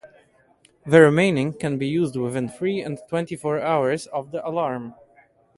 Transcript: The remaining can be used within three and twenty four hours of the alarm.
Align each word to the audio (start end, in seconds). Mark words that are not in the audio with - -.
The 0.83 0.99
remaining 0.99 1.53
can 1.53 1.77
be 1.77 1.87
used 1.87 2.15
within 2.15 2.49
three 2.49 2.81
and 2.81 2.99
twenty 3.07 3.35
four 3.35 3.61
hours 3.61 4.07
of 4.07 4.31
the 4.31 4.43
alarm. 4.43 4.95